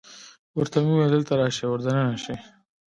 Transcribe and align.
ورته 0.57 0.77
مې 0.83 0.91
وویل: 0.93 1.11
دلته 1.15 1.33
راشئ، 1.39 1.65
ور 1.67 1.79
دننه 1.85 2.15
شئ. 2.23 2.35